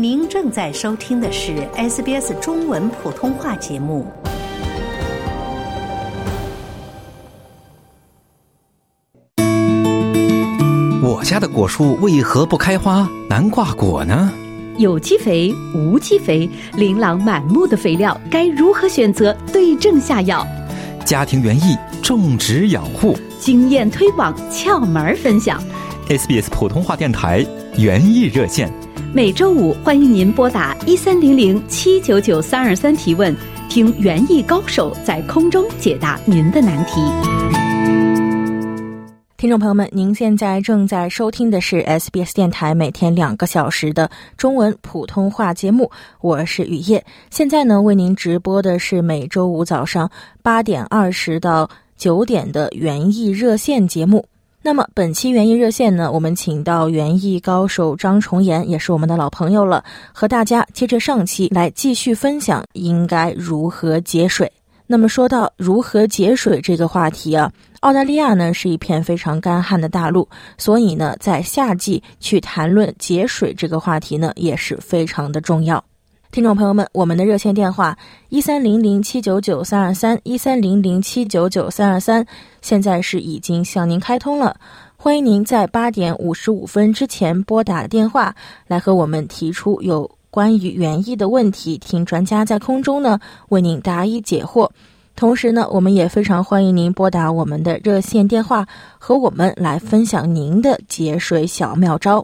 [0.00, 4.06] 您正在收听的是 SBS 中文普通话节目。
[11.02, 14.32] 我家的果树为何不开花、难挂果呢？
[14.76, 19.36] 有机肥、无机肥，琳琅满目的肥料该如何选择？
[19.52, 20.46] 对症下药。
[21.04, 25.60] 家庭园艺种植养护经验推广窍门分享。
[26.08, 27.44] SBS 普通话电台
[27.76, 28.72] 园艺热线，
[29.14, 33.34] 每周五欢迎您拨打一三零零七九九三二三提问，
[33.66, 37.00] 听园艺高手在空中解答您的难题。
[39.38, 45.90] 听众朋友们，您现在正在收听的是 SBS 电台每天两个小时的中文普通话节目，
[46.20, 47.02] 我是雨夜。
[47.30, 50.10] 现在呢，为您直播的是每周五早上
[50.42, 54.26] 八点二十到九点的园艺热线节目。
[54.60, 59.82] 那么本期园艺热线呢，我们请到园艺高手张重岩，也是我们的老朋友了，
[60.12, 64.50] 和大家接着上期来继续分享应该如何节水。
[64.86, 75.82] 那么说到如何节水这个话题啊，澳大利亚呢是一片非常干旱的大陆，所以呢，在夏季去谈论节水这个话题呢，也是非常的重要。
[76.30, 77.96] 听众朋友们，我们的热线电话
[78.28, 82.24] 一三零零七九九三二三一三零零七九九三二三，
[82.60, 84.54] 现在是已经向您开通了，
[84.96, 88.34] 欢迎您在八点五十五分之前拨打电话
[88.66, 90.10] 来和我们提出有。
[90.30, 94.68] 关于园艺的问题，听专家在空中呢为您答疑解惑。
[95.16, 102.22] 同时呢，我们也非常欢迎您拨打我们的热线电话，和我们来分享您的节水小妙招。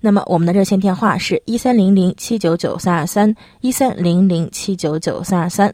[0.00, 5.72] 那么，我们的热线电话是一三零零七九九三二三一三零零七九九三二三。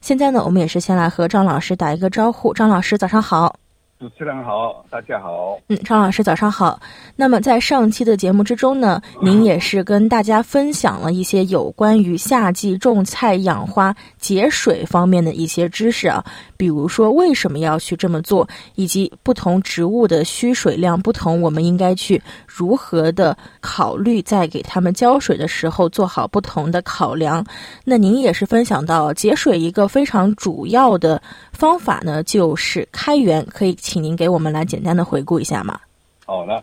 [0.00, 2.54] 现在呢，我们也是先来和张老师打一个招呼。
[2.54, 3.56] 张老师，早上好。
[3.98, 5.58] 主持人好，大家好。
[5.68, 6.78] 嗯，张老师早上好。
[7.16, 16.22] 那么在上期的节目之中呢，您也是跟大家分享了一些有关于夏季种菜养花节水方面的一些知识啊，
[16.58, 27.42] 比如说为什么要去这么做，以及不同植物的需水量不同，我们应该去如何的考虑，在给它们浇水的时候做好不同的考量。
[27.82, 33.74] 那您也是分享到节水一个非常主要的方法呢，就是开源，可以。
[33.86, 35.80] 请您给我们来简单的回顾一下嘛。
[36.24, 36.62] 好的，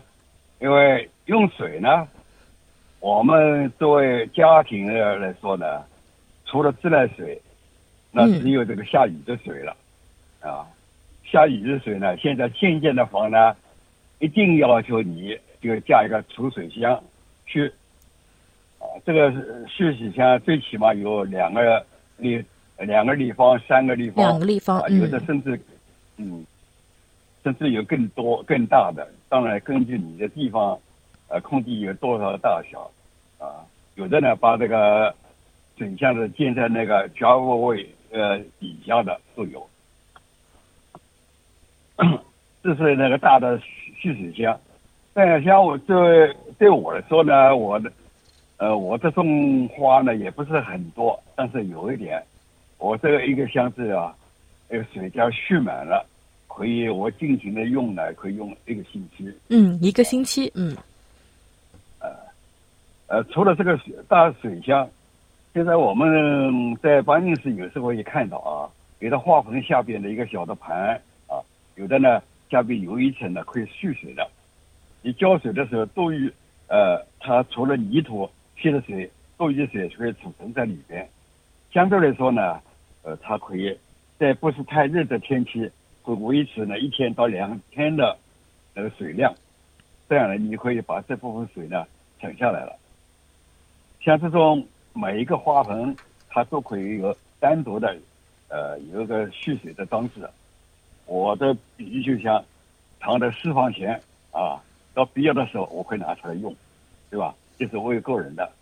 [0.60, 2.06] 因为用水呢，
[3.00, 5.82] 我们作为家庭的来说呢，
[6.44, 7.40] 除了自来水，
[8.12, 9.74] 那只有这个下雨的水了。
[10.40, 10.66] 嗯、啊，
[11.24, 13.56] 下雨的水呢，现在新建的房呢，
[14.18, 17.02] 一定要求你就架一个储水箱
[17.46, 17.72] 去。
[18.78, 19.32] 啊，这个
[19.66, 21.82] 蓄水箱最起码有两个
[22.18, 22.44] 立
[22.80, 25.58] 两个立方、三个立方，两个立方，啊、有的甚至
[26.18, 26.44] 嗯。
[27.44, 30.78] 甚至有更多更大的，当然根据你的地方，
[31.28, 32.90] 呃，空地有多少大小，
[33.38, 33.60] 啊，
[33.96, 35.14] 有的呢把这个
[35.76, 39.68] 整箱子建在那个脚窝位呃底下的都有，
[42.62, 43.60] 这是那个大的
[43.94, 44.58] 蓄水箱。
[45.12, 47.92] 但像我对对我来说呢，我的
[48.56, 52.24] 呃我这种花呢也不是很多，但是有一点，
[52.78, 54.16] 我这个一个箱子啊，
[54.70, 56.06] 那个水箱蓄满了。
[56.56, 59.28] 可以，我尽情的用呢，可以用一个星期。
[59.48, 60.76] 嗯，一个星期，嗯。
[61.98, 62.08] 呃，
[63.08, 64.88] 呃，除了这个水大水箱，
[65.52, 68.70] 现在我们在办公室有时候也看到啊，
[69.00, 70.94] 给它花盆下边的一个小的盘
[71.26, 71.42] 啊，
[71.74, 74.24] 有的呢下边有一层呢可以蓄水的。
[75.02, 76.32] 你浇水的时候，多余
[76.68, 81.08] 呃，它除了泥土吸的水，多余的水可以储存在里边。
[81.72, 82.60] 相对来说呢，
[83.02, 83.76] 呃，它可以
[84.20, 85.68] 在不是太热的天气。
[86.04, 88.18] 会维持呢一天到两天的
[88.74, 89.34] 那个水量，
[90.06, 91.86] 这样呢，你可以把这部分水呢
[92.20, 92.76] 省下来了。
[94.02, 95.96] 像这种每一个花盆，
[96.28, 97.96] 它都可以有单独的，
[98.48, 100.28] 呃，有一个蓄水的装置。
[101.06, 102.44] 我的比喻就像
[103.00, 103.98] 藏在私房钱
[104.30, 104.60] 啊，
[104.92, 106.54] 到必要的时候我会拿出来用，
[107.10, 107.34] 对吧？
[107.58, 108.52] 这是为个人的。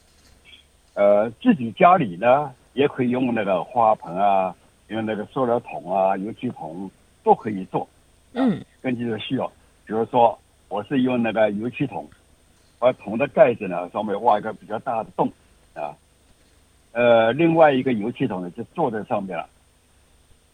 [0.95, 4.55] 呃，自己家里呢也可以用那个花盆啊，
[4.87, 6.89] 用那个塑料桶啊、油漆桶。
[7.23, 7.89] 都可以做，
[8.33, 9.47] 嗯，根据这个需要，
[9.87, 10.39] 比如说
[10.69, 12.09] 我是用那个油漆桶，
[12.79, 15.31] 把桶的盖子呢上面挖一个比较大的洞，
[15.75, 15.95] 啊，
[16.93, 19.49] 呃，另外一个油漆桶呢就坐在上面了，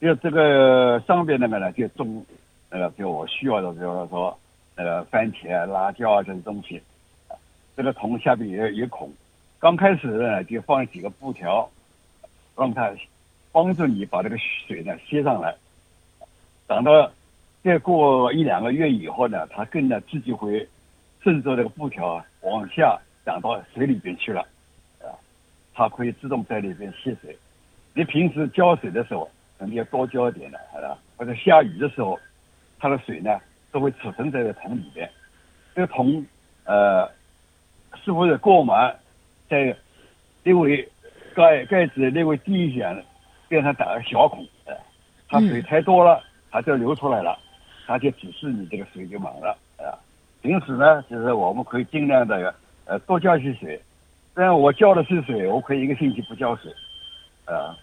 [0.00, 2.24] 就这个上边那个呢就种
[2.70, 4.38] 那个就我需要的，比如说
[4.76, 6.82] 那个番茄、辣椒啊这些东西，
[7.76, 9.10] 这个桶下边也有孔，
[9.58, 11.70] 刚开始呢就放几个布条，
[12.56, 12.92] 让它
[13.52, 15.54] 帮助你把这个水呢吸上来。
[16.68, 17.10] 等到
[17.64, 20.68] 再过一两个月以后呢，它跟着自己会
[21.22, 24.42] 顺着这个布条往下长到水里边去了。
[25.00, 25.10] 啊
[25.74, 27.36] 它可以自动在里边吸水。
[27.94, 29.28] 你平时浇水的时候，
[29.58, 30.98] 你要多浇一点的，好吧？
[31.16, 32.18] 或者下雨的时候，
[32.78, 33.40] 它的水呢
[33.72, 35.08] 都会储存在这桶里边。
[35.74, 36.24] 这个桶，
[36.64, 37.08] 呃，
[38.04, 38.94] 是不是过满，
[39.48, 39.74] 在
[40.42, 40.88] 因为
[41.34, 43.04] 盖盖子略微低一点，
[43.48, 44.74] 边上打个小孔，呃，
[45.28, 47.38] 它水太多了，它就流出来了，
[47.86, 49.92] 它就指示你这个水就满了，啊。
[50.40, 52.54] 平时呢，就是我们可以尽量的
[52.84, 53.80] 呃多浇些水。
[54.34, 56.72] 虽然我浇的是水，我可以一个星期不浇水，
[57.44, 57.76] 啊。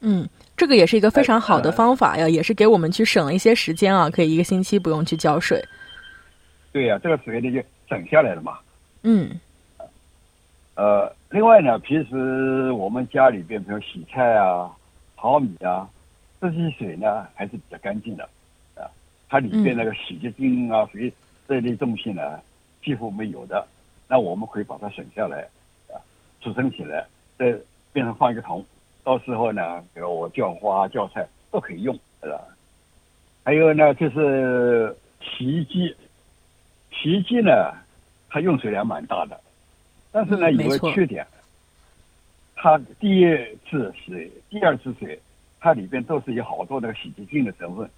[0.00, 5.64] 嗯，这个也是一个非常好的方法呀，也是给我们去省一些时间啊，可以一个星期不用去浇水。
[6.72, 8.58] 对呀，这个水呢就省下来了嘛。
[9.02, 9.30] 嗯。
[10.74, 14.68] 呃，另外呢，平时我们家里边，比如洗菜啊、
[15.16, 15.88] 淘米啊，
[16.50, 18.28] 这些水呢还是比较干净的，
[18.74, 18.84] 啊，
[19.30, 21.10] 它里边那个洗洁精啊、水
[21.48, 22.38] 这类东西呢
[22.82, 23.66] 几乎没有的，
[24.08, 25.48] 那我们可以把它省下来，
[25.88, 25.96] 啊，
[26.42, 27.06] 储存起来，
[27.38, 27.56] 在
[27.94, 28.62] 边上放一个桶，
[29.02, 32.38] 到时候呢，比如我浇花、浇菜都可以用，是吧？
[33.42, 35.96] 还有呢，就是洗衣机，
[36.92, 37.72] 洗衣机呢，
[38.28, 39.40] 它用水量蛮大的。
[40.12, 41.26] 但是呢，有个缺点，
[42.54, 43.26] 它第一
[43.68, 45.18] 次水、第二次水，
[45.64, 47.88] 它里边都是有好多那个洗洁精的成分，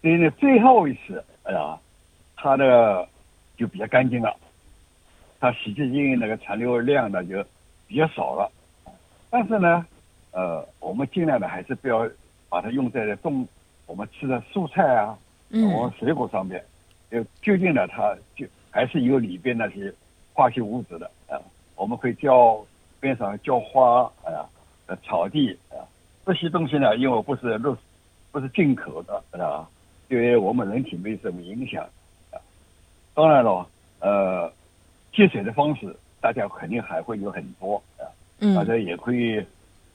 [0.00, 1.76] 所以呢，最后一次，哎呀，
[2.36, 3.08] 它的
[3.56, 4.32] 就比较干净了，
[5.40, 7.44] 它洗洁精那个残留量呢就
[7.88, 8.52] 比较少了。
[9.28, 9.84] 但是呢，
[10.30, 12.08] 呃，我们尽量的还是不要
[12.48, 13.44] 把它用在动
[13.86, 15.18] 我们吃的蔬菜啊、
[15.50, 16.64] 我水果上面，
[17.10, 19.92] 就究竟呢，它就还是有里边那些。
[20.38, 21.40] 化学物质的啊，
[21.76, 22.62] 我们可以浇
[23.00, 24.44] 边上浇花啊，
[24.84, 25.80] 呃草地啊，
[26.26, 27.76] 这些东西呢，因为不是入
[28.32, 29.66] 不是进口的，是吧？
[30.08, 31.84] 对我们人体没什么影响
[32.32, 32.36] 啊。
[33.14, 33.64] 当然了，
[34.00, 34.52] 呃，
[35.12, 38.02] 节水的方式，大家肯定还会有很多啊。
[38.40, 38.56] 嗯。
[38.56, 39.38] 大家也可以，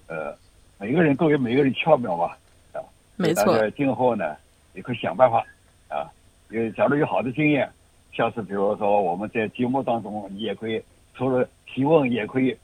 [0.07, 0.33] 呃，
[0.79, 2.37] 每个人都有每个人窍妙吧，
[2.71, 2.79] 啊。
[3.17, 3.53] 没错。
[3.53, 4.37] 大家今后呢，
[4.73, 5.45] 也可以想办法
[5.89, 6.09] 啊。
[6.49, 7.69] 有假如有好的经验。
[8.13, 10.81] 下次比如说我们在节目当中，你也可以
[11.13, 12.57] 除了提问，也可以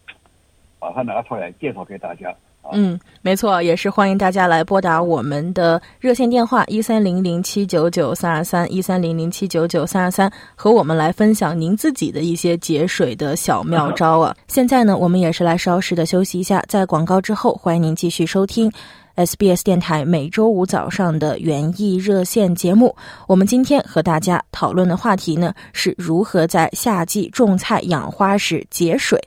[0.80, 2.34] 把它拿出来介绍给大家。
[2.74, 14.36] 嗯，没错，也是欢迎大家来拨打我们的热线电话一三零零七九九三二三一三零零七九九三二三，和我们来分享您自己的一些节水的小妙招啊。
[14.48, 18.72] 现在呢，我们也是来稍事的休息一下，在广告之后，欢迎您继续收听。
[19.16, 22.96] SBS 电台每周五早上的园艺热线节目，
[23.28, 29.20] 我们今天和大家讨论的话题呢，是如何在夏季种菜养花时节水。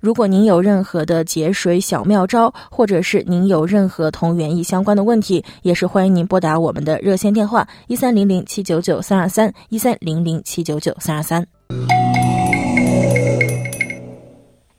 [0.00, 11.46] 如果您有任何的节水小妙招，或者是您有任何同园艺相关的问题，也是欢迎您拨打我们的热线电话一三零零七九九三二三一三零零七九九三二三。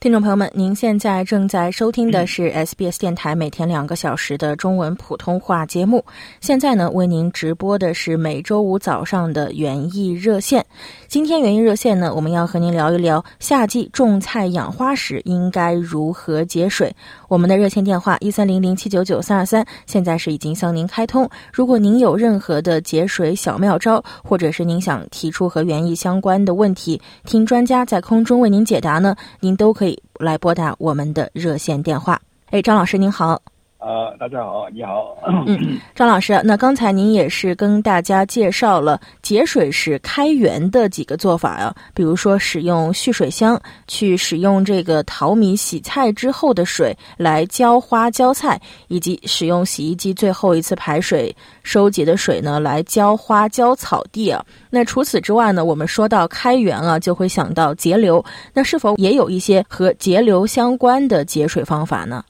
[0.08, 6.02] 听众朋友们，您现在正在收听的是 SBS 电台每天两个小时的中文普通话节目。
[6.40, 10.66] 现在呢，为您直播的是每周五早上的园艺热线。
[11.10, 16.90] 今天园艺热线呢，我们要和您聊一聊夏季种菜养花时应该如何节水。
[17.28, 21.30] 我们的热线电话一三零零七九九三二三，现在是已经向您开通。
[21.52, 29.97] 如果您有任何的节水小妙招，或者是您想提出和园艺相关的问题，听专家在空中为您解答呢，您都可以。
[30.20, 32.22] 来拨打我们的热线电话。
[32.50, 33.42] 哎，张老师您好。
[33.88, 35.16] 呃，大家好，你好。
[35.46, 54.46] 嗯，张老师，那刚才您也是跟大家介绍了节水时开源的几个做法啊，比如说使用蓄水箱，去使用这个淘米洗菜之后的水来浇花浇菜，以及使用洗衣机最后一次排水收集的水呢来浇花浇草地啊。
[54.70, 58.22] 那除此之外呢，我们说到开源啊，就会想到节流，
[58.54, 62.22] 那是否也有一些和节流相关的节水方法呢？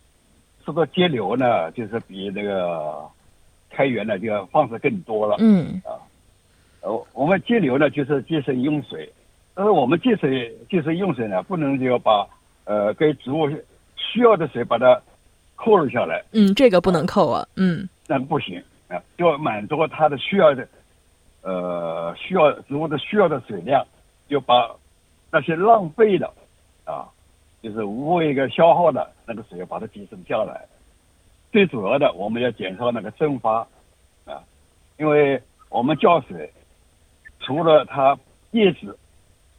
[0.67, 2.99] 说到节流呢，就是比那个
[3.69, 5.37] 开源呢，就要放的更多了。
[5.39, 5.95] 嗯啊，
[6.81, 9.09] 呃，我们节流呢，就是节省用水。
[9.55, 12.27] 但是我们节水、节省用水呢，不能就把
[12.65, 13.49] 呃给植物
[13.95, 15.01] 需要的水把它
[15.55, 16.21] 扣了下来。
[16.33, 17.47] 嗯，这个不能扣啊。
[17.55, 20.67] 嗯，那不行啊，要满足它的需要的，
[21.43, 23.81] 呃，需要植物的需要的水量，
[24.27, 24.69] 就把
[25.31, 26.29] 那些浪费的
[26.83, 27.07] 啊。
[27.61, 30.65] 就是无谓一个消耗的那个水，把它节省下来。
[31.51, 33.67] 最主要的，我们要减少那个蒸发
[34.25, 34.43] 啊，
[34.97, 36.51] 因为我们浇水，
[37.39, 38.17] 除了它
[38.51, 38.97] 叶子，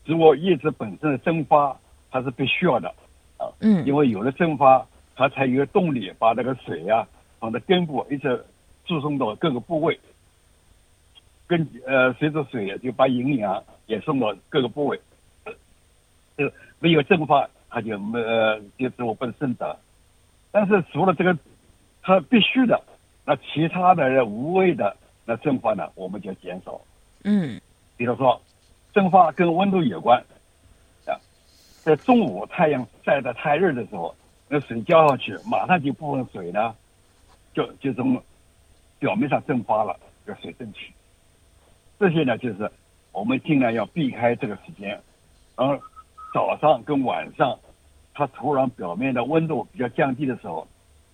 [0.04, 1.76] 植物叶子本身的蒸发，
[2.10, 2.88] 它是必须要的
[3.36, 3.50] 啊。
[3.60, 3.84] 嗯。
[3.84, 4.86] 因为有了蒸发，
[5.16, 7.06] 它才有动力把那个水呀，
[7.40, 8.44] 从的根部一直
[8.84, 9.98] 注送到各个部位。
[11.46, 15.00] 根呃，随着水就把营养也送到各个部位。
[16.36, 17.48] 呃，没有蒸发。
[17.68, 19.76] 它就没呃就是我不能生长。
[20.50, 21.36] 但是除了这个，
[22.02, 22.82] 他必须的，
[23.24, 26.80] 那其他的无谓的那蒸发呢，我们就减少。
[27.24, 27.60] 嗯
[27.96, 28.40] 比如说，
[28.94, 30.18] 蒸发跟温度有关
[31.04, 31.12] 啊，
[31.82, 34.14] 在中午太阳晒得太热的时候，
[34.48, 36.74] 那水浇上去，马上就部分水呢，
[37.52, 38.22] 就就从
[38.98, 40.92] 表面上蒸发了，叫水蒸气。
[41.98, 42.70] 这些呢，就是
[43.12, 44.90] 我们尽量要避开这个时间，
[45.56, 45.78] 然后
[46.32, 47.58] 早上跟晚上，
[48.14, 50.66] 它土壤表面的温度比较降低的时候，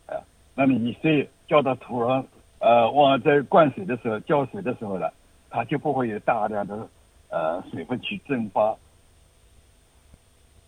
[0.07, 0.19] 啊，
[0.55, 2.25] 那么你水浇到土壤，
[2.59, 5.09] 呃，往在灌水的时候浇水的时候呢，
[5.51, 6.89] 它就不会有大量的
[7.31, 8.77] 呃水分去蒸发。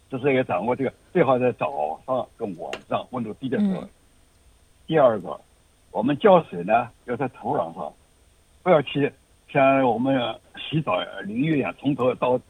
[0.09, 3.81] 这是要掌握这个，最好在早上跟晚上温度低的时候。
[3.83, 3.89] 嗯
[4.87, 5.41] 第二个，
[5.91, 7.93] 我们浇水呢要在土壤上，
[8.63, 9.13] 不要去
[9.49, 10.17] 像我们
[10.57, 12.45] 洗澡淋浴一样从头到底，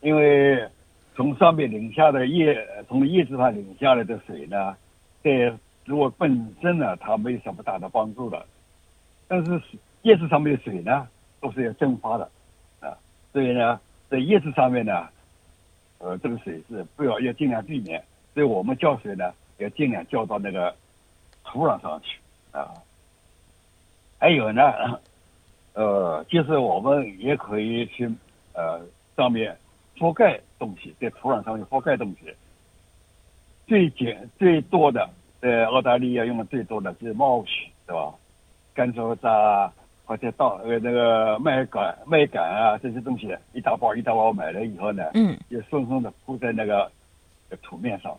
[0.00, 0.66] 因为
[1.14, 4.76] 从上面淋下的叶，从叶子上淋下来的水呢，
[5.22, 5.52] 对
[5.84, 8.44] 植物本身呢它没有什么大的帮助的，
[9.28, 9.60] 但是
[10.02, 11.06] 叶子上面的水呢
[11.40, 12.28] 都是要蒸发的。
[12.80, 12.96] 啊，
[13.32, 15.08] 所以呢在叶子上面呢，
[15.98, 18.04] 呃这个水是不要要尽量避免，
[18.34, 20.74] 所以我们浇水呢要尽量浇到那个
[21.44, 22.18] 土壤上去。
[22.50, 22.74] 啊。
[24.18, 24.62] 还有呢，
[25.74, 28.10] 呃，就是我们也可以去
[28.54, 28.80] 呃
[29.16, 29.54] 上面
[29.98, 32.32] 覆盖东西，在土壤上面覆盖东西。
[33.66, 35.08] 最简最多的，
[35.40, 38.12] 在澳大利亚用的最多的就是毛絮，对吧？
[38.74, 39.72] 干燥渣
[40.04, 46.90] 或者稻呃那个麦秆麦秆啊这些东西，一大包一大包买了以后呢，嗯就松松的铺在那个
[47.62, 48.12] 土面上，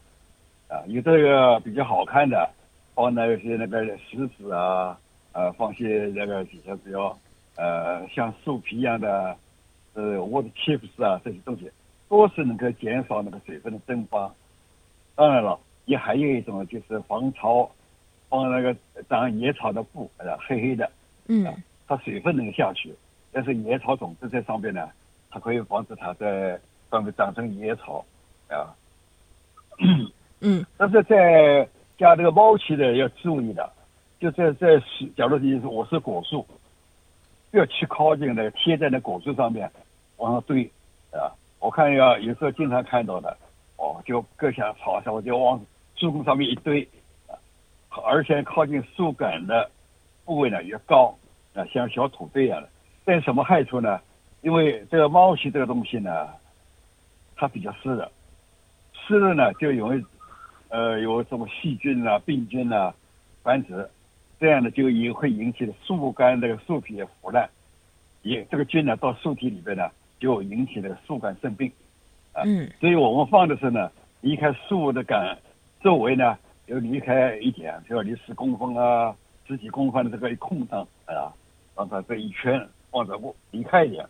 [0.70, 2.50] 啊，有这个比较好看的，
[2.96, 4.98] 放那些那个石子啊，
[5.34, 7.16] 呃，放些那个比较比较
[7.58, 9.36] 呃像树皮一样的，
[9.96, 11.72] 呃，或者 chips 啊这些东西，
[12.08, 14.32] 都是能够减少那个水分的蒸发。
[15.16, 17.70] 当然了，也还有一种就是防潮，
[18.30, 18.76] 放那个
[19.10, 20.92] 长野草的布，啊，黑黑的，
[21.28, 21.46] 嗯
[21.88, 22.94] 它水分能下去，
[23.32, 24.90] 但是野草种子在上边呢，
[25.30, 26.60] 它可以防止它在
[26.92, 28.06] 上面长成野草，
[28.50, 28.76] 啊。
[30.42, 33.72] 嗯 但是在加这个猫期的要注意的，
[34.20, 36.46] 就在在是，假如你是我是果树，
[37.52, 39.72] 不要去靠近那个贴在那果树上面
[40.18, 40.64] 往上堆，
[41.12, 43.38] 啊，我看要有时候经常看到的，
[43.78, 45.60] 哦，就各下草上我就往
[45.96, 46.88] 树根上面一堆，
[47.28, 47.36] 啊，
[48.06, 49.70] 而且靠近树干的
[50.24, 51.16] 部位呢越高，
[51.54, 52.70] 啊，像小土堆一样的。
[53.04, 54.00] 但什么害处呢？
[54.42, 56.28] 因为这个猫期这个东西呢，
[57.36, 58.12] 它比较湿的，
[58.94, 60.04] 湿的呢就容易
[60.70, 62.94] 呃有什么细菌啊、病菌啊
[63.44, 63.90] 繁殖，
[64.40, 67.50] 这样呢就也会引起树干这个树皮的腐烂，
[68.22, 71.72] 也这个菌呢到树体里边呢就引起这个树干生病，
[72.34, 73.92] 啊，嗯所以我们放的时候呢，
[74.22, 75.38] 离开树的杆
[75.84, 79.14] 周围呢要离开一点，就要离十公分啊、
[79.48, 81.30] 十几公分的这个一空档啊，
[81.76, 84.06] 让它这一圈放着不离开一点。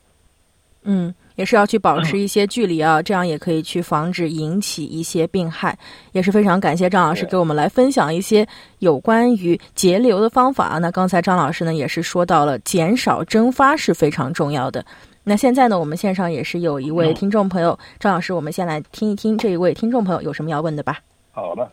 [0.88, 5.76] 嗯，也是要去保持一些距离啊，这样也可以去防止引起一些病害。
[6.12, 8.48] 也是非常感谢张老师给我们来分享一些
[8.78, 10.78] 有关于节流的方法啊。
[10.78, 14.86] 那刚才张老师呢也是说到了减少蒸发是非常重要的。
[15.28, 21.00] 那现在呢，我们线上也是有一位听众朋友，张老师，我们先来听一听这一位听众朋友有什么要问的吧。
[21.32, 21.68] 好的，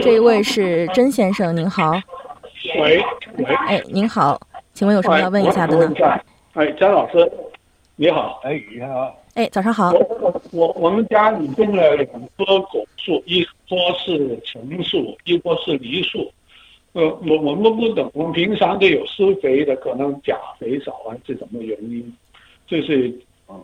[0.00, 1.90] 这一位是甄先生，您好，
[2.78, 3.02] 喂
[3.36, 4.40] 喂，哎，您好，
[4.74, 5.92] 请问有什么要问一下的呢我问？
[5.92, 7.32] 一下，哎，张老师，
[7.96, 16.32] 你好，哎，你好，哎，早上好，我我我们家里种了两棵果树，一棵是橙树，一棵是梨树。
[16.92, 22.14] 呃，我我们不懂，我们平常都有施肥的，可能钾肥少啊，是什么原因？
[22.66, 23.12] 就是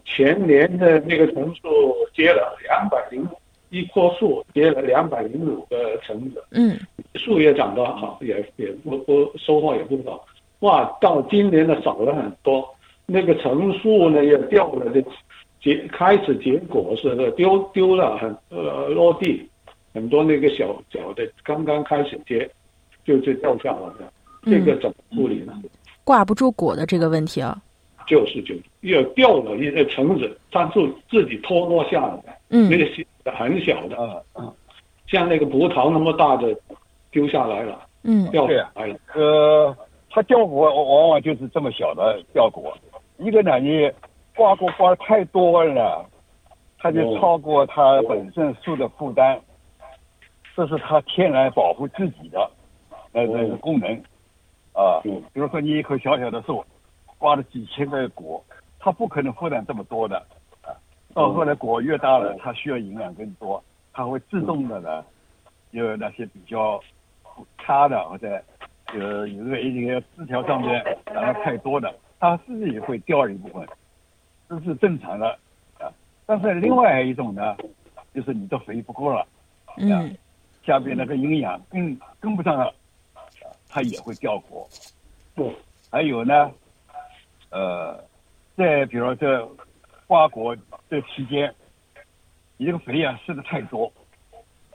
[0.05, 3.27] 前年的那个橙树结了两百零
[3.71, 6.79] 一棵树结了两百零五个橙子，嗯
[7.15, 10.25] 树也长得好，也也不不收获也不少。
[10.61, 12.69] 哇，到今年呢少了很多，
[13.07, 15.05] 那个橙树呢也掉了，这
[15.61, 19.49] 结开始结果是丢丢了很呃落地，
[19.95, 22.49] 很多那个小小的刚刚开始结
[23.05, 24.13] 就就掉下来了，
[24.45, 25.53] 这个怎么处理呢？
[26.05, 27.61] 挂不住果的这个问题啊，
[28.09, 32.71] 就是就又掉了一个橙子，它就自己脱落下来，嗯。
[32.71, 34.53] 那个小的很小的，啊啊，
[35.07, 36.57] 像那个葡萄那么大的
[37.11, 38.27] 丢下来了，嗯。
[38.31, 38.97] 掉对下来了。
[39.15, 39.77] 呃，
[40.09, 42.75] 它掉果往往就是这么小的掉果，
[43.19, 43.91] 一个呢，你
[44.35, 46.09] 挂果挂的太多了，
[46.79, 49.39] 它就哦超过它本身树的负担，
[50.57, 52.51] 这是它天然保护自己的
[53.13, 53.93] 呃那个功能
[54.73, 55.03] 啊。
[55.05, 55.23] 嗯。
[55.35, 56.65] 比如说你一棵小小的树，
[57.19, 58.43] 挂了几千个果，
[58.79, 60.17] 它不可能负担这么多的
[60.63, 60.73] 啊。
[61.15, 65.05] 到后来果越大了，它需要营养更多，它会自动的呢，
[65.73, 66.81] 有那些比较
[67.59, 68.43] 差的或者
[68.95, 73.69] 有有个一些枝条上面长得太多的，它自己会掉一部分，
[74.49, 75.29] 这是正常的
[75.79, 75.93] 啊。
[76.25, 77.57] 但是另外一种呢，
[78.15, 79.27] 就是你的肥不够了，
[79.77, 80.17] 嗯
[80.65, 82.73] 下边那个营养跟跟不上了，
[83.69, 84.69] 它也会掉果。
[85.35, 85.51] 对，
[85.91, 86.51] 还有呢，
[87.51, 88.05] 呃，
[88.57, 89.49] 在比如说这
[90.07, 90.57] 瓜果
[90.89, 91.55] 这期间，
[92.57, 93.93] 你这个肥啊施的太多，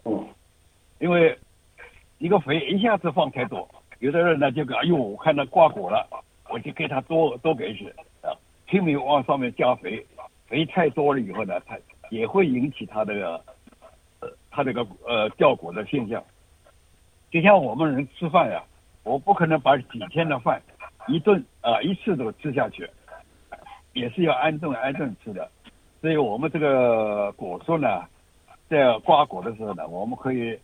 [0.05, 0.27] 嗯
[0.99, 1.37] 因为
[2.17, 3.67] 一个肥一下子放太多，
[3.99, 6.07] 有的人呢就讲，哎呦，我看到挂果了，
[6.49, 7.89] 我就给他多多给些
[8.21, 8.31] 啊，
[8.65, 10.05] 拼命往上面加肥，
[10.47, 11.77] 肥太多了以后呢，它
[12.09, 13.43] 也会引起它这个
[14.21, 16.23] 呃它这个呃掉果的现象。
[17.29, 18.63] 就像我们人吃饭呀、
[19.03, 20.61] 我不可能把几天的饭
[21.07, 22.89] 一顿啊、一次都吃下去，
[23.93, 25.49] 也是要按顿按顿吃的。
[26.01, 28.03] 所以我们这个果树呢，
[28.69, 30.59] 在瓜果的时候呢，我们可以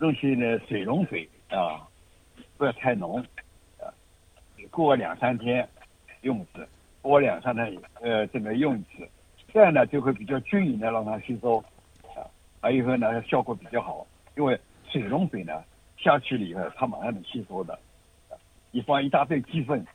[0.00, 1.86] 用些呢水溶肥啊，
[2.56, 3.18] 不要太浓
[3.78, 3.92] 啊，
[4.70, 5.68] 过两三天
[6.22, 6.66] 用一次，
[7.02, 9.06] 过两三天呃这个用一次，
[9.52, 11.58] 这样呢就会比较均匀的让它吸收
[12.14, 12.24] 啊，
[12.60, 14.06] 还有一个呢效果比较好，
[14.36, 14.58] 因为
[14.90, 15.62] 水溶肥呢
[15.98, 17.78] 下去了以后它马上能吸收的，
[18.74, 19.86] 你放一大堆鸡粪，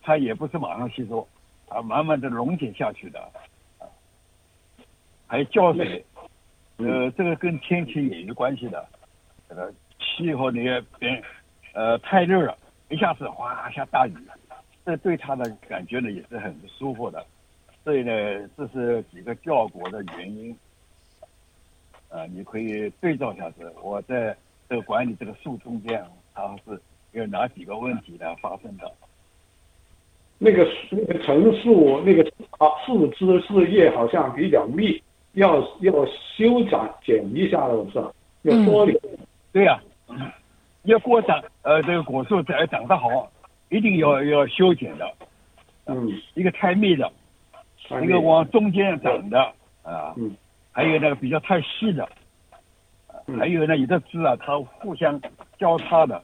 [0.00, 1.28] 它也不是马上吸收，
[1.68, 3.20] 啊慢慢的溶解下去的，
[3.78, 3.84] 啊，
[5.26, 6.02] 还有浇水。
[6.78, 8.88] 呃，这个跟天气也有关系的。
[9.46, 11.22] 这个气候那个变，
[11.74, 12.56] 呃，太热了，
[12.88, 14.14] 一下子哗下大雨，
[14.86, 17.22] 这对它的感觉呢也是很不舒服的。
[17.84, 18.10] 所以呢，
[18.56, 20.56] 这是几个掉果的原因。
[22.08, 24.34] 啊，你可以对照一下子，我在
[24.66, 26.80] 这个管理这个树中间，它是
[27.18, 28.90] 有哪几个问题呢发生的？
[30.40, 32.22] 那个那个陈树那个
[32.58, 38.12] 啊树枝树叶好像比较密，要要修剪剪一下了是吧？
[38.42, 38.96] 要缩理。
[39.52, 39.82] 对呀、
[40.84, 43.28] 要果长呃这个果树长长得好，
[43.68, 45.10] 一定要要修剪的。
[45.86, 47.10] 嗯，一个太密的，
[48.02, 49.40] 一个往中间长的
[49.82, 50.36] 啊，嗯
[50.70, 52.08] 还有那个比较太细的，
[53.36, 55.20] 还有呢有的枝啊它互相
[55.58, 56.22] 交叉的，啊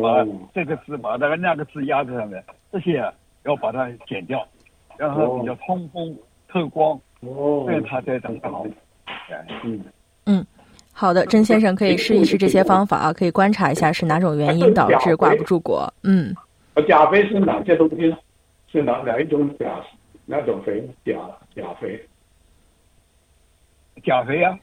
[0.00, 3.12] 把哦这个枝把那个那个枝压在上面，这些啊
[3.44, 4.46] 要把它剪掉，
[4.96, 6.16] 让它比较通风
[6.48, 8.66] 透光，哦这样它才长得好。
[9.30, 9.46] 哎
[10.26, 10.46] 嗯
[10.92, 15.92] 好的，甄先生可以试一试这些方法啊，可以观察一下是哪种原因导致挂不住果。
[16.02, 16.34] 嗯，
[16.74, 18.16] 呃钾肥是哪些东西呢？
[18.70, 19.80] 是哪哪一种钾？
[20.26, 20.86] 哪种肥？
[21.04, 21.18] 钾
[21.54, 22.00] 钾肥。
[24.04, 24.58] 钾肥啊，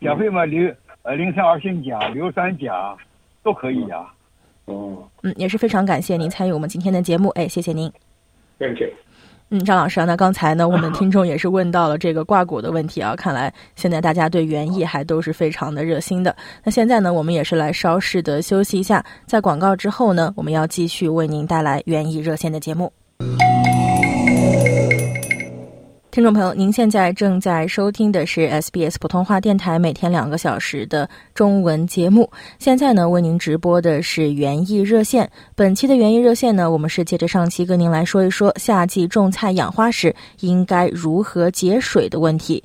[0.00, 2.96] 钾肥嘛硫呃磷酸二氢钾、硫酸钾
[3.42, 4.14] 都可以啊。
[4.66, 7.90] 哦，嗯，也是非常感谢您参与我们今天的节目，哎，谢谢您。
[8.58, 8.88] Thank you
[9.50, 16.34] 嗯，张老师啊，那刚才呢，我们 听众也是问到了这个挂果的问题啊，看来现在大家对园艺还都是非常的热心的。
[16.64, 22.90] 那现在呢，我们也是来稍事的休息一下，在广告之后呢，我们要继续为您带来园艺热线的节目。
[26.14, 32.30] 听众朋友，您现在正在收听的是 SBS 普通话电台每天两个小时的中文节目。
[32.60, 35.28] 现在呢，为您直播的是园艺热线。
[35.56, 42.62] 本期的园艺热线呢，我们是接着上期跟您来说一说夏季种菜养花时应该如何节水的问题。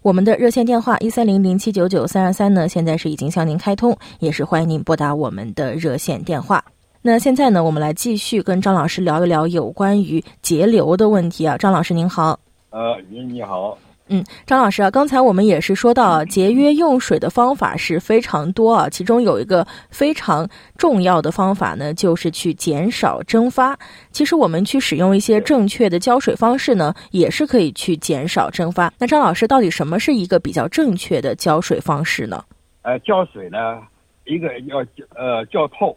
[0.00, 6.64] 我们的热线电话一三零零七九九三二三呢，现在是已经向您开通，也是欢迎您拨打我们的热线电话。
[7.02, 11.58] 那现在呢，我们来继续跟张老师聊一聊有关于节流的问题啊。
[11.58, 12.40] 张老师您好。
[12.76, 23.74] 呃，你你好，嗯，张老师啊，刚才我们也是说到啊，节约用水的方法是非常多啊，其中有一个非常重要的方法呢，就是去减少蒸发。
[24.12, 28.92] 其实我们去使用一些正确的浇水方式呢，也是可以去减少蒸发。
[28.98, 32.44] 那张老师，到底什么是一个比较正确的浇水方式呢？
[32.82, 33.80] 呃，浇水呢，
[34.26, 34.84] 一个要
[35.14, 35.96] 呃浇透，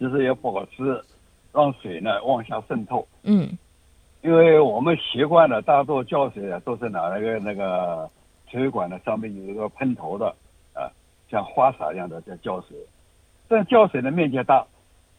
[0.00, 1.00] 就是要保持
[1.52, 3.06] 让水呢往下渗透。
[3.22, 3.56] 嗯
[4.20, 8.10] 因为我们习惯了，大多浇水啊都是拿那个那个
[8.48, 10.34] 水管的上面有一个喷头的
[10.74, 10.90] 啊，
[11.30, 12.76] 像花洒一样的在浇水。
[13.46, 14.66] 但浇水的面积大，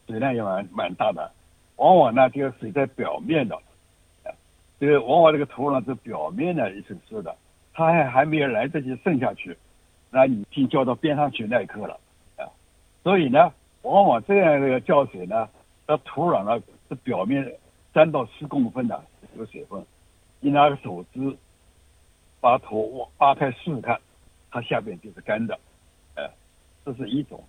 [0.05, 1.31] 水量也蛮蛮大的，
[1.77, 3.55] 往往呢这个水在表面的，
[4.25, 4.35] 啊，
[4.81, 7.33] 这个往往这个土壤是表面的一层湿的，
[7.73, 9.57] 它还还没有来得及渗下去，
[10.11, 11.97] 那已经浇到边上去那一刻了
[12.35, 12.43] 啊。
[13.01, 15.47] 所以呢，往往这样的浇水呢，
[15.87, 17.49] 它土壤呢是表面。
[17.93, 19.83] 三到四公分的这个水分，
[20.39, 21.35] 你拿个手指
[22.39, 23.99] 把土挖开试试看，
[24.51, 25.59] 它下边就是干的，
[26.15, 26.29] 呃，
[26.85, 27.43] 这是一种。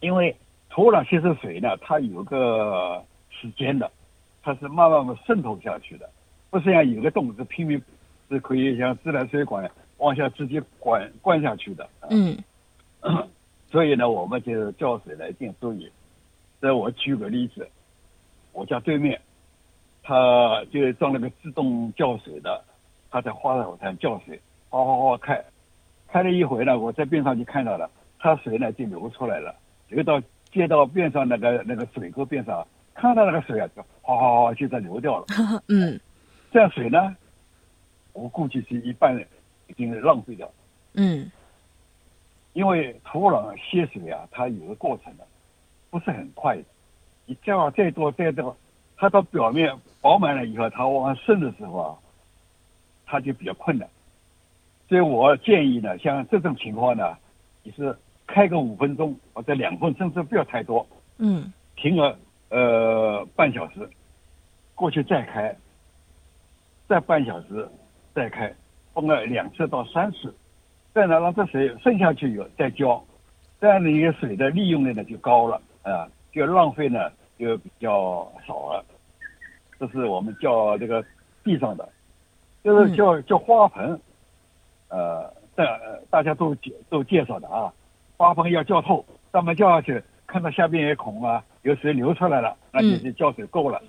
[0.00, 0.36] 因为
[0.68, 3.90] 土壤吸收水呢，它有个时间的，
[4.42, 6.10] 它是慢慢的渗透下去的，
[6.50, 7.80] 不是像有个洞是拼命
[8.28, 11.88] 是可以像自来水管往下直接灌灌下去的。
[12.10, 12.36] 嗯
[13.70, 15.90] 所以呢，我们就是浇水来一定注意。
[16.60, 17.68] 这我举个例子，
[18.52, 19.20] 我家对面，
[20.04, 22.62] 他就装了个自动浇水的，
[23.10, 24.38] 他在花草上浇水，
[24.68, 25.42] 哗哗哗开，
[26.06, 29.54] 开了一回呢，我在边上就看到了，他水呢就流出来了，
[29.88, 35.24] 流到街道边上那个那个水沟边上，看到那个水啊，就哗哗哗就在流掉了。
[35.68, 35.98] 嗯
[36.52, 37.16] 这样水呢，
[38.12, 39.18] 我估计是一半
[39.68, 40.52] 已经浪费掉了。
[40.92, 41.32] 嗯
[42.52, 45.26] 因为土壤吸水啊，它有个过程的，
[45.90, 46.62] 不是很快的。
[47.26, 48.56] 你浇再多再多，
[48.96, 51.98] 它到表面饱满了以后，它往上渗的时候啊，
[53.06, 53.88] 它就比较困难。
[54.88, 57.16] 所以我建议呢，像这种情况呢，
[57.62, 60.86] 你是开个五分钟或者两分钟，甚至不要太多，
[61.18, 61.52] 嗯。
[61.76, 62.16] 停个
[62.50, 63.90] 呃半小时，
[64.76, 65.54] 过去再开，
[66.86, 67.68] 再半小时
[68.14, 68.54] 再开，
[68.94, 70.32] 放个两次到三次，
[70.94, 73.04] 再呢让这水渗下去以后再浇，
[73.60, 78.84] 这样的一个水的利用率呢就高了啊，就浪费呢就比较少了。
[79.78, 81.04] 这是我们叫这个
[81.42, 81.88] 地上的，
[82.62, 84.00] 就是叫叫花盆，
[84.88, 85.64] 呃，大
[86.10, 87.72] 大家都介都介绍的啊，
[88.16, 93.82] 花盆要浇透，上面浇下去，看到下边有孔啊，有水流出来了，那就是浇水够了，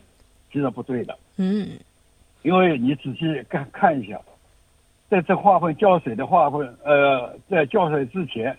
[0.52, 1.18] 其实不对的。
[1.38, 1.78] 嗯
[2.42, 4.20] 因为你仔细看看一下，
[5.10, 8.58] 在这花盆浇水的花盆，呃，在浇水之前，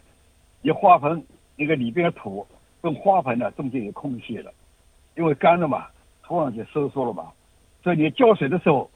[0.62, 1.22] 你花盆
[1.56, 2.46] 那个里边的土
[2.80, 4.52] 跟花盆呢中间有空隙的，
[5.16, 5.86] 因为干了嘛，
[6.22, 7.32] 土壤就收缩了嘛，
[7.82, 8.90] 所以你浇水的时候，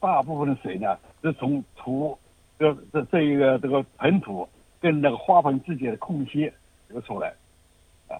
[0.00, 2.18] 大部分的水呢是从土
[2.58, 4.48] 这这这一个这个盆土
[4.80, 6.50] 跟那个花盆之间的空隙
[6.88, 7.32] 流出来，
[8.08, 8.18] 啊，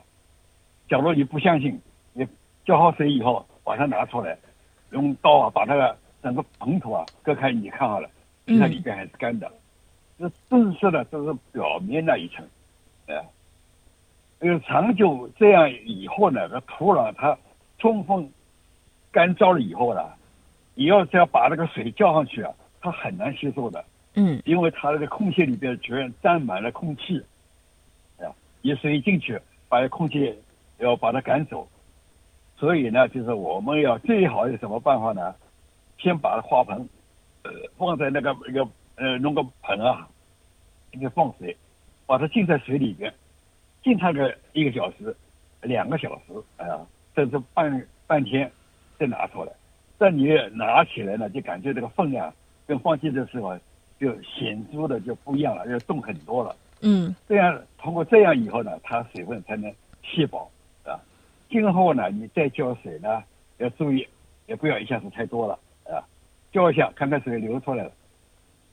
[0.88, 1.80] 假如你不相信，
[2.12, 2.26] 你
[2.64, 4.38] 浇好水以后把它拿出来。
[4.92, 8.10] 用刀啊把那个整个盆土啊割开，你看好了，
[8.44, 9.48] 那里边还是干的。
[10.18, 12.44] 这正式的这是表面那一层，
[13.06, 13.22] 哎，因
[14.48, 17.36] 为长久这样以后呢，这土壤它
[17.78, 18.30] 充分
[19.10, 20.00] 干燥了以后呢，
[20.74, 27.18] 你要是要把那个水浇上去啊，它很难吸收的，嗯因为它那个空隙里边全沾满了空气，
[28.18, 30.34] 啊，你水进去，把空气
[30.78, 31.68] 要把它赶走。
[32.56, 35.34] 所以呢，就是我们要最好有什么办法呢？
[35.98, 36.88] 先把花盆，
[37.42, 40.08] 呃，放在那个一个呃弄个盆啊，
[40.92, 41.56] 里面放水，
[42.06, 43.12] 把它浸在水里边，
[43.82, 45.14] 浸它个一个小时、
[45.62, 48.50] 两个小时啊，甚至半半天，
[48.98, 49.52] 再拿出来。
[49.98, 52.32] 但你拿起来呢，就感觉这个分量
[52.66, 53.58] 跟放进的时候
[53.98, 56.56] 就显著的就不一样了，要重很多了。
[56.82, 59.70] 嗯这样通过这样以后呢，它水分才能
[60.02, 60.50] 吸饱
[60.84, 60.98] 啊。
[61.50, 63.22] 今后呢，你再浇水呢，
[63.58, 64.06] 要注意，
[64.46, 66.00] 也不要一下子太多了啊。
[66.52, 67.92] 浇一下，看看水流出来了，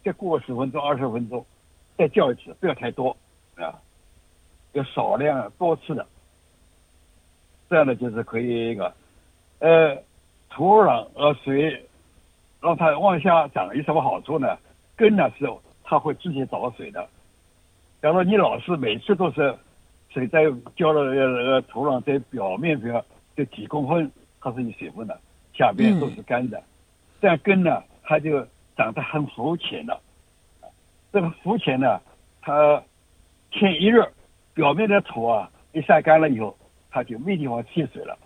[0.03, 1.45] 再过十分钟、二十分钟，
[1.97, 3.15] 再浇一次，不要太多
[3.55, 3.75] 啊，
[4.73, 6.05] 要少量多次的。
[7.69, 8.93] 这样呢，就是可以一个，
[9.59, 9.95] 呃，
[10.49, 11.85] 土壤和水
[12.61, 14.57] 让它往下长有什么好处呢？
[14.95, 15.45] 根呢是
[15.83, 17.07] 它会自己找水的。
[18.01, 19.53] 假如你老是每次都是
[20.09, 23.03] 水在浇了呃呃土壤在表面边
[23.35, 25.19] 就几公分它是有水分的，
[25.53, 26.63] 下边都是干的，
[27.19, 29.99] 这样根呢它就长得很浮浅了。
[31.11, 31.99] 这个浮浅呢，
[32.41, 32.81] 它
[33.51, 34.09] 天一热，
[34.57, 36.57] 表面的土啊一晒干了以后，
[36.89, 38.17] 它就没地方吸水了。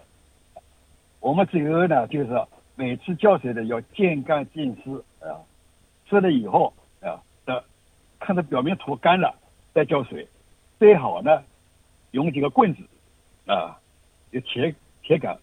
[1.19, 2.29] 我们只有呢，就是
[2.73, 5.43] 每次浇水的要见干见湿啊，
[6.09, 7.61] 湿了以后啊，的
[8.17, 9.35] 看到表面土干了
[9.73, 10.25] 再浇水，
[10.79, 11.43] 最好呢
[12.11, 12.81] 用几个棍子
[13.45, 13.77] 啊，
[14.29, 15.37] 有铁铁杆，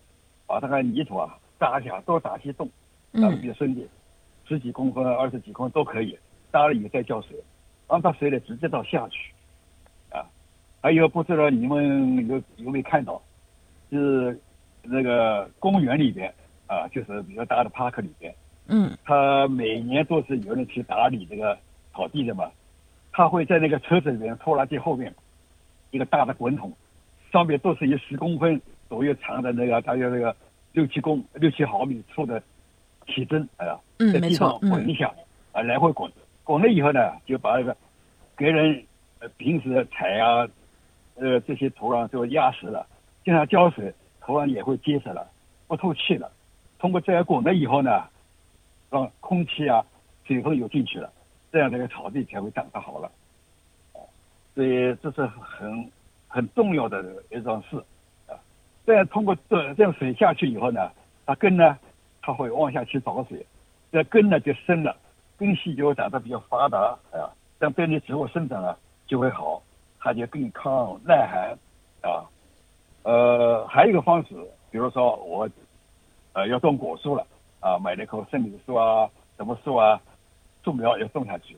[0.46, 2.66] 把那个泥土啊打下，多打些洞，
[3.12, 3.86] 打的比较深点，
[4.46, 6.18] 十几公分、二十几公分都可以，
[6.50, 7.36] 打了以后再浇水，
[7.86, 9.36] 让它水呢直接到下去，啊，
[10.88, 13.20] 还有不知道你们有有没有看到，
[13.90, 14.40] 是
[14.82, 16.32] 那个公园里边
[16.66, 18.34] 啊，就是比较大的 park 里边，
[18.68, 18.96] 嗯。
[19.04, 21.58] 他每年都是有人去打理这个
[21.92, 22.50] 草地的嘛，
[23.12, 25.14] 他会在那个车子里面拖拉机后面
[25.90, 26.72] 一个大的滚筒，
[27.30, 30.34] 上面都是有十公分左右长的那个，大约那个
[30.72, 32.42] 六七公六七毫米粗的
[33.04, 35.12] 铁针，哎呀，嗯在地上滚一下，
[35.52, 36.10] 啊，来回滚，
[36.44, 37.76] 滚了以后呢，就把那个
[38.38, 38.82] 别人
[39.18, 40.48] 呃平时踩啊，
[41.20, 42.86] 呃这些土壤就压实了，
[43.24, 45.28] 经常浇水，土壤也会结实了，
[45.66, 46.30] 不透气了。
[46.78, 48.04] 通过这样滚了以后呢，
[48.90, 49.84] 让空气啊、
[50.24, 51.12] 水分有进去了，
[51.50, 53.10] 这样这个草地才会长得好了。
[54.54, 55.90] 所以这是很
[56.26, 57.76] 很重要的一桩事
[58.26, 58.34] 啊。
[58.86, 60.90] 这样通过这这样水下去以后呢，
[61.26, 61.78] 它根呢，
[62.22, 63.44] 它会往下去找水，
[63.92, 64.96] 这根呢就深了，
[65.36, 66.78] 根系就会长得比较发达
[67.12, 68.76] 啊，这样对你植物生长啊
[69.06, 69.62] 就会好，
[70.08, 71.58] 它就更抗耐寒
[72.00, 72.24] 啊。
[73.02, 74.34] 呃，还有一个方式，
[74.70, 75.46] 比如说我
[76.32, 77.26] 呃要种果树了
[77.60, 80.00] 啊，买了一棵圣女树啊，什么树啊，
[80.64, 81.54] 树苗要种下去，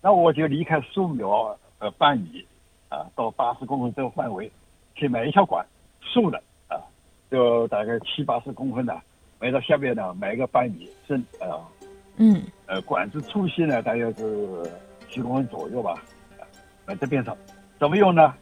[0.00, 2.42] 那我就离开树苗呃半米
[2.88, 4.50] 啊，到八十公分这个范围
[4.94, 5.64] 去买一条管
[6.00, 6.80] 树的啊，
[7.30, 8.98] 就大概七八十公分的，
[9.38, 11.68] 埋到下面呢埋个半米深啊。
[12.16, 14.70] 嗯，呃，管子粗细呢，大约是
[15.10, 16.02] 七公分左右吧，
[16.86, 17.36] 埋在边上，
[17.80, 18.34] 怎么用呢？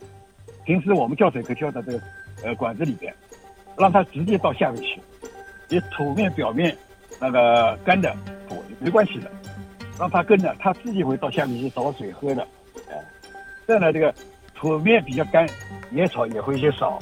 [0.64, 2.00] 平时我们浇水可浇到这个
[2.44, 3.14] 呃管子里边，
[3.78, 5.00] 让它直接到下面去，
[5.68, 6.76] 你土面表面
[7.20, 8.12] 那个干的
[8.48, 9.30] 土没关系的，
[9.96, 12.98] 让它跟着它自己会到下面去找水喝的，啊，
[13.64, 14.12] 这样呢，这个
[14.56, 15.48] 土面比较干，
[15.92, 16.98] 野草也会减少。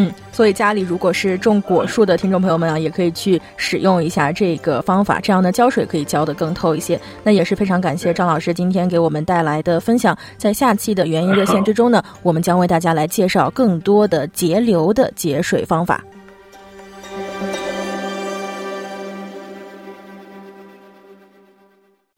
[0.00, 7.00] 嗯，所以家里如果是种果树的听众朋友们啊，也可以去使用一下这个方法，这样呢浇水可以浇得更透一些。
[7.24, 10.16] 那也是非常感谢张老师今天给我们带来的分享。
[10.36, 16.00] 在下期的园艺热线之中呢，我们将为大家来介绍更多的节流的节水方法。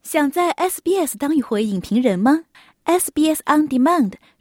[0.03, 2.41] 想在 SBS 当一回影评人吗
[2.85, 4.13] ？SBS On Demand。